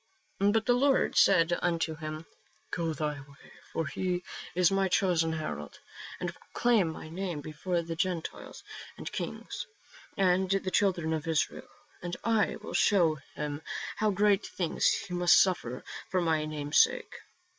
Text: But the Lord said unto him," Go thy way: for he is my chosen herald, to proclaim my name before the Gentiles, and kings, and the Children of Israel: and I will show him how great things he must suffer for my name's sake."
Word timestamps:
But 0.39 0.65
the 0.65 0.73
Lord 0.73 1.15
said 1.15 1.55
unto 1.61 1.93
him," 1.93 2.25
Go 2.75 2.91
thy 2.91 3.19
way: 3.19 3.51
for 3.71 3.85
he 3.85 4.23
is 4.55 4.71
my 4.71 4.87
chosen 4.87 5.33
herald, 5.33 5.77
to 6.19 6.33
proclaim 6.33 6.87
my 6.91 7.07
name 7.07 7.39
before 7.41 7.83
the 7.83 7.95
Gentiles, 7.95 8.63
and 8.97 9.11
kings, 9.11 9.67
and 10.17 10.49
the 10.49 10.71
Children 10.71 11.13
of 11.13 11.27
Israel: 11.27 11.69
and 12.01 12.17
I 12.23 12.55
will 12.63 12.73
show 12.73 13.19
him 13.35 13.61
how 13.97 14.09
great 14.09 14.47
things 14.47 14.87
he 14.87 15.13
must 15.13 15.39
suffer 15.39 15.83
for 16.09 16.19
my 16.19 16.45
name's 16.45 16.79
sake." 16.79 17.13